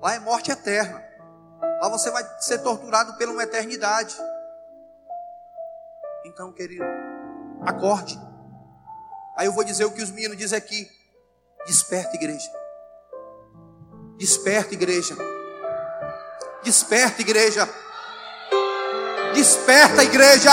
[0.00, 1.02] Lá é morte eterna.
[1.80, 4.14] Lá você vai ser torturado pela uma eternidade.
[6.24, 6.84] Então, querido,
[7.64, 8.18] acorde.
[9.36, 10.88] Aí eu vou dizer o que os meninos dizem aqui.
[11.66, 12.50] Desperta, igreja.
[14.16, 15.16] Desperta, igreja.
[16.62, 17.68] Desperta, igreja.
[19.34, 20.52] Desperta, igreja.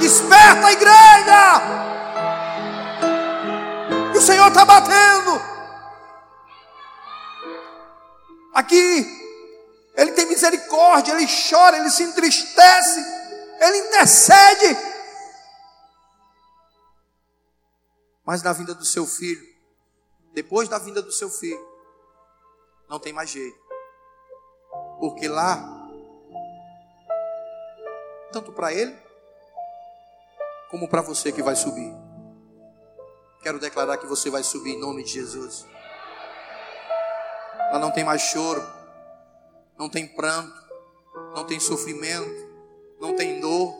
[0.00, 1.86] Desperta, igreja.
[4.16, 5.55] O Senhor está batendo.
[8.66, 9.06] Aqui,
[9.94, 13.00] Ele tem misericórdia, Ele chora, Ele se entristece,
[13.60, 14.76] Ele intercede.
[18.24, 19.46] Mas na vinda do seu filho,
[20.34, 21.64] depois da vinda do seu filho,
[22.88, 23.56] não tem mais jeito.
[24.98, 25.88] Porque lá,
[28.32, 28.96] tanto para ele,
[30.72, 31.94] como para você que vai subir.
[33.42, 35.64] Quero declarar que você vai subir em nome de Jesus.
[37.72, 38.62] Lá não tem mais choro,
[39.78, 40.54] não tem pranto,
[41.34, 42.46] não tem sofrimento,
[43.00, 43.74] não tem dor,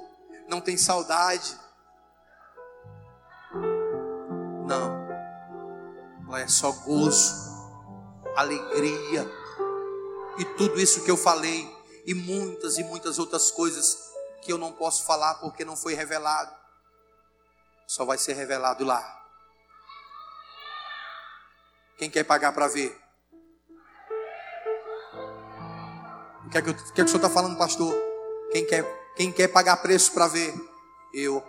[0.49, 1.59] não tem saudade.
[4.67, 5.07] Não.
[6.29, 7.35] Lá é só gozo,
[8.37, 9.31] alegria
[10.39, 11.75] e tudo isso que eu falei
[12.05, 14.13] e muitas e muitas outras coisas
[14.43, 16.55] que eu não posso falar porque não foi revelado.
[17.87, 19.15] Só vai ser revelado lá.
[21.97, 23.06] Quem quer pagar para ver?
[26.47, 27.95] O que é que, o, que, é que o senhor está falando, pastor?
[28.53, 28.85] Quem quer,
[29.17, 30.55] quem quer pagar preço para ver?
[31.13, 31.43] Eu.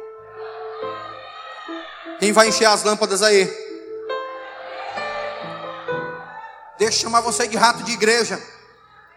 [2.19, 3.47] Quem vai encher as lâmpadas aí?
[6.77, 8.41] Deixa chamar você de rato de igreja.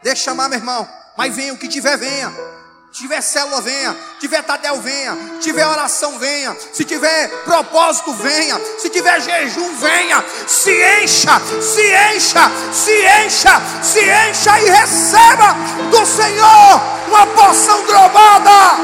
[0.03, 0.89] Deixa chamar, meu irmão.
[1.17, 2.60] Mas venha, o que tiver, venha
[2.93, 3.97] tiver célula, venha.
[4.19, 5.17] Tiver Tadel, venha.
[5.41, 6.57] Tiver oração, venha.
[6.73, 8.61] Se tiver propósito, venha.
[8.79, 10.25] Se tiver jejum, venha.
[10.47, 15.57] Se encha, se encha, se encha, se encha e receba
[15.91, 18.79] do Senhor uma porção drobada.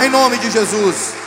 [0.00, 1.21] Em nome de Jesus.